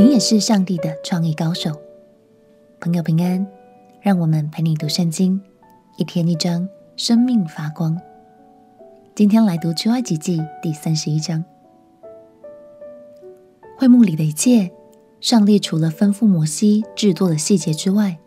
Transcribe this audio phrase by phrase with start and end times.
[0.00, 1.78] 你也是上帝的创意高手。
[2.80, 3.46] 朋友平安，
[4.00, 5.38] 让我们陪你读圣经，
[5.98, 6.66] 一天一章，
[6.96, 8.00] 生命发光。
[9.14, 11.44] 今天来读出埃及记第三十一章。
[13.76, 14.70] 会幕里的一切，
[15.20, 18.18] 上帝除了吩咐摩西制作的细节之外，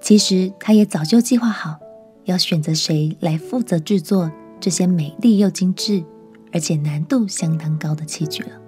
[0.00, 1.78] 其实他也早就计划好，
[2.24, 6.02] 要选择谁来负责制作这些美丽又精致，
[6.50, 8.63] 而且难度相当高的器具了。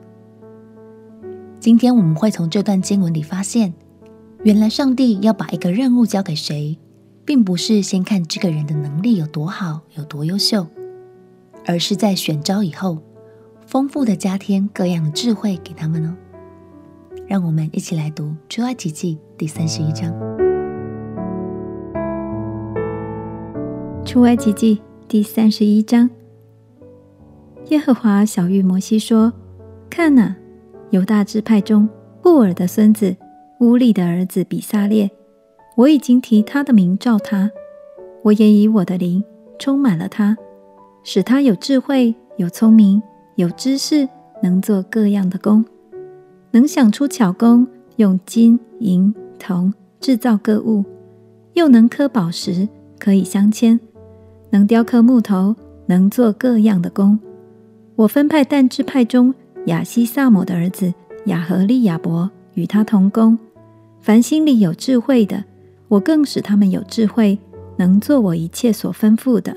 [1.58, 3.74] 今天我们会从这段经文里发现，
[4.44, 6.78] 原来上帝要把一个任务交给谁，
[7.24, 10.66] 并不是先看这个人的能力有多好、有多优秀，
[11.64, 12.98] 而是在选召以后，
[13.66, 16.14] 丰富的加添各样的智慧给他们哦。
[17.26, 20.12] 让我们一起来读《出埃及记》第三十一章。
[24.04, 24.76] 《出埃及记》
[25.08, 26.08] 第三十一章，
[27.70, 29.32] 耶和华晓諭摩西说
[29.90, 30.36] ：“看哪！”
[30.90, 31.88] 犹大支派中，
[32.22, 33.16] 布尔的孙子
[33.58, 35.10] 乌利的儿子比撒列，
[35.76, 37.50] 我已经提他的名召他，
[38.22, 39.22] 我也以我的灵
[39.58, 40.36] 充满了他，
[41.02, 43.02] 使他有智慧、有聪明、
[43.34, 44.08] 有知识，
[44.42, 45.64] 能做各样的工，
[46.52, 47.66] 能想出巧工，
[47.96, 50.84] 用金银铜制造各物，
[51.54, 53.80] 又能刻宝石，可以镶嵌，
[54.50, 57.18] 能雕刻木头，能做各样的工。
[57.96, 59.34] 我分派但支派中。
[59.66, 60.92] 亚希撒姆的儿子
[61.26, 63.38] 亚和利亚伯与他同工，
[64.00, 65.44] 凡心里有智慧的，
[65.88, 67.38] 我更使他们有智慧，
[67.76, 69.56] 能做我一切所吩咐的，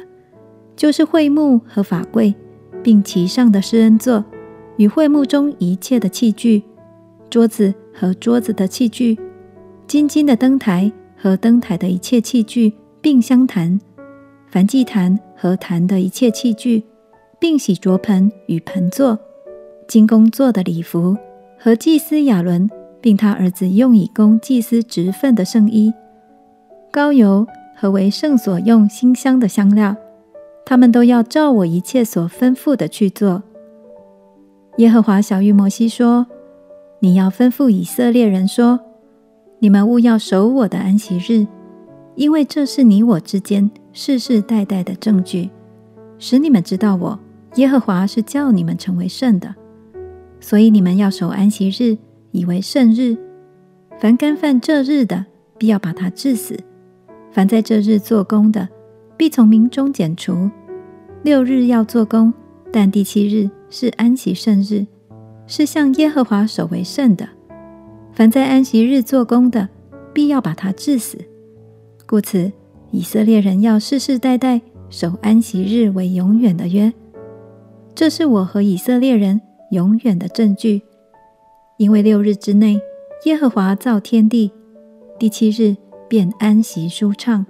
[0.75, 2.33] 就是会幕和法柜，
[2.83, 4.23] 并其上的施恩座，
[4.77, 6.63] 与会幕中一切的器具，
[7.29, 9.17] 桌子和桌子的器具，
[9.85, 13.79] 金金的灯台和灯台的一切器具，并香坛，
[14.47, 16.83] 凡祭坛和坛的一切器具，
[17.39, 19.19] 并洗濯盆与盆座。
[19.89, 21.17] 金工做的礼服
[21.57, 22.69] 和祭司亚伦，
[23.01, 25.91] 并他儿子用以供祭司职分的圣衣，
[26.91, 29.95] 膏油和为圣所用馨香的香料，
[30.63, 33.41] 他们都要照我一切所吩咐的去做。
[34.77, 36.27] 耶和华晓諭摩西说
[37.01, 38.79] ：“你要吩咐以色列人说，
[39.57, 41.47] 你们务要守我的安息日，
[42.13, 45.49] 因为这是你我之间世世代代的证据，
[46.19, 47.19] 使你们知道我
[47.55, 49.55] 耶和华是叫你们成为圣的。”
[50.39, 51.97] 所以你们要守安息日，
[52.31, 53.17] 以为圣日。
[53.99, 55.25] 凡干犯这日的，
[55.57, 56.55] 必要把他治死；
[57.31, 58.67] 凡在这日做工的，
[59.17, 60.49] 必从民中剪除。
[61.23, 62.33] 六日要做工，
[62.71, 64.85] 但第七日是安息圣日，
[65.47, 67.27] 是向耶和华守为圣的。
[68.13, 69.67] 凡在安息日做工的，
[70.13, 71.17] 必要把他治死。
[72.07, 72.49] 故此，
[72.91, 76.93] 以色列人要世世代代守安息日为永远的约。
[77.93, 79.41] 这是我和以色列人。
[79.71, 80.81] 永远的证据，
[81.77, 82.81] 因为六日之内，
[83.25, 84.51] 耶和华造天地，
[85.19, 87.45] 第七日便安息舒畅。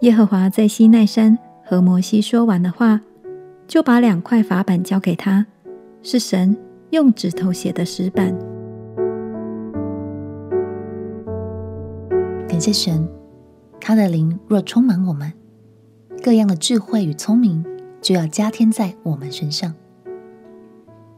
[0.00, 3.00] 耶和华在西奈山和摩西说完的话，
[3.68, 5.46] 就把两块法板交给他，
[6.02, 6.56] 是神
[6.90, 8.36] 用指头写的石板。
[12.48, 13.08] 感谢神，
[13.80, 15.32] 他的灵若充满我们，
[16.24, 17.64] 各样的智慧与聪明
[18.00, 19.72] 就要加添在我们身上。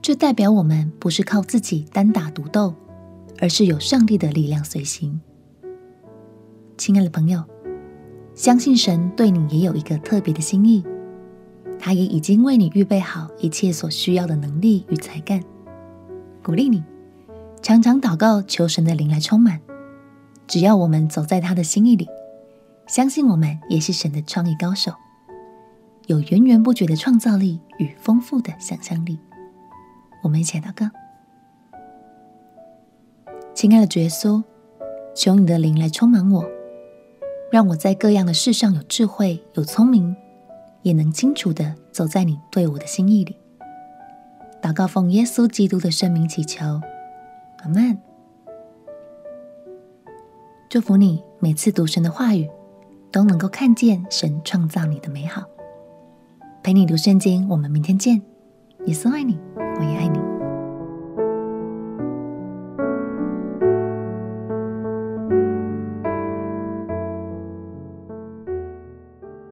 [0.01, 2.75] 这代表我们不是靠自己单打独斗，
[3.41, 5.21] 而是有上帝的力量随行。
[6.77, 7.43] 亲爱的朋友，
[8.35, 10.83] 相信神对你也有一个特别的心意，
[11.79, 15.43] 他也已经为你预备好一切所需要的能力与才干。
[16.43, 16.83] 鼓励你，
[17.61, 19.61] 常常祷告，求神的灵来充满。
[20.47, 22.09] 只要我们走在他的心意里，
[22.87, 24.93] 相信我们也是神的创意高手，
[26.07, 29.19] 有源源不绝的创造力与丰富的想象力。
[30.23, 30.87] 我们一起祷告，
[33.55, 34.43] 亲爱的主耶稣，
[35.15, 36.45] 求你的灵来充满我，
[37.51, 40.15] 让我在各样的事上有智慧、有聪明，
[40.83, 43.37] 也能清楚地走在你对我的心意里。
[44.61, 46.65] 祷告奉耶稣基督的圣名祈求，
[47.63, 47.97] 阿门。
[50.69, 52.51] 祝福你每次读神的话语，
[53.11, 55.45] 都能够看见神创造你的美好。
[56.63, 58.21] 陪你读圣经，我们明天见。
[58.87, 59.48] 耶稣爱你。
[59.79, 60.28] 我也爱你。